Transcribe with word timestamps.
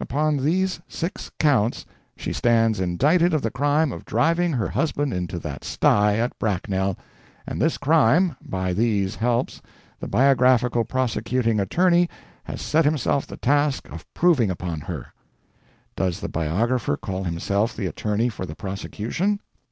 Upon 0.00 0.38
these 0.38 0.80
six 0.88 1.30
counts 1.38 1.86
she 2.16 2.32
stands 2.32 2.80
indicted 2.80 3.32
of 3.32 3.40
the 3.40 3.52
crime 3.52 3.92
of 3.92 4.04
driving 4.04 4.52
her 4.54 4.66
husband 4.66 5.14
into 5.14 5.38
that 5.38 5.62
sty 5.62 6.16
at 6.16 6.36
Bracknell; 6.40 6.96
and 7.46 7.62
this 7.62 7.78
crime, 7.78 8.34
by 8.44 8.72
these 8.72 9.14
helps, 9.14 9.62
the 10.00 10.08
biographical 10.08 10.82
prosecuting 10.82 11.60
attorney 11.60 12.10
has 12.42 12.60
set 12.60 12.84
himself 12.84 13.28
the 13.28 13.36
task 13.36 13.88
of 13.88 14.12
proving 14.12 14.50
upon 14.50 14.80
her. 14.80 15.12
Does 15.94 16.18
the 16.18 16.28
biographer 16.28 16.96
call 16.96 17.22
himself 17.22 17.76
the 17.76 17.86
attorney 17.86 18.28
for 18.28 18.44
the 18.44 18.56
prosecution? 18.56 19.38